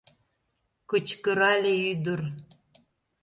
—кычкырале 0.89 1.73
ӱдыр. 1.91 2.21